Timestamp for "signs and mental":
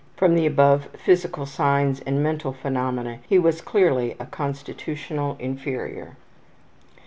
1.45-2.51